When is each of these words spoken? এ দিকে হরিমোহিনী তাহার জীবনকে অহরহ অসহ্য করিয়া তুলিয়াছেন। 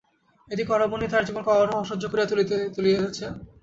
এ 0.47 0.57
দিকে 0.57 0.71
হরিমোহিনী 0.73 1.07
তাহার 1.09 1.27
জীবনকে 1.27 1.49
অহরহ 1.51 1.75
অসহ্য 1.77 2.03
করিয়া 2.07 2.29
তুলিয়াছেন। 2.75 3.31